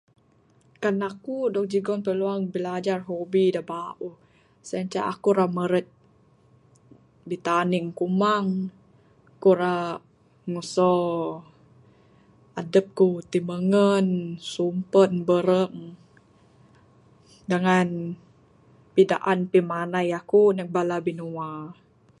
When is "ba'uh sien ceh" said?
3.71-5.05